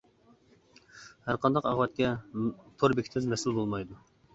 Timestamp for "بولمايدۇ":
3.65-4.07